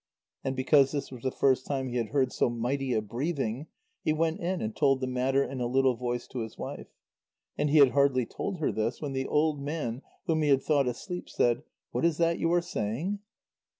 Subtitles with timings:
[0.43, 3.67] And because this was the first time he had heard so mighty a breathing,
[4.03, 6.87] he went in and told the matter in a little voice to his wife.
[7.55, 10.87] And he had hardly told her this, when the old man, whom he had thought
[10.87, 11.61] asleep, said:
[11.91, 13.19] "What is that you are saying?"